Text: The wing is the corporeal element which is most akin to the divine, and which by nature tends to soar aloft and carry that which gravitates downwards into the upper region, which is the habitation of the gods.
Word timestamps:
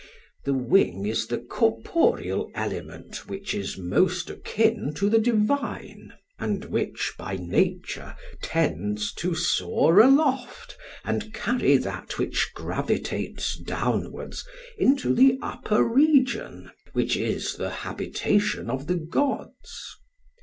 The 0.45 0.55
wing 0.55 1.05
is 1.05 1.27
the 1.27 1.37
corporeal 1.37 2.49
element 2.55 3.27
which 3.27 3.53
is 3.53 3.77
most 3.77 4.31
akin 4.31 4.95
to 4.95 5.11
the 5.11 5.19
divine, 5.19 6.13
and 6.39 6.65
which 6.65 7.13
by 7.19 7.35
nature 7.37 8.15
tends 8.41 9.13
to 9.13 9.35
soar 9.35 9.99
aloft 9.99 10.75
and 11.05 11.31
carry 11.35 11.77
that 11.77 12.17
which 12.17 12.49
gravitates 12.55 13.55
downwards 13.55 14.43
into 14.79 15.13
the 15.13 15.37
upper 15.39 15.83
region, 15.83 16.71
which 16.93 17.15
is 17.15 17.57
the 17.57 17.69
habitation 17.69 18.71
of 18.71 18.87
the 18.87 18.97
gods. 18.97 19.97